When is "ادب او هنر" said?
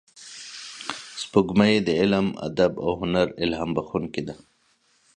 2.47-3.27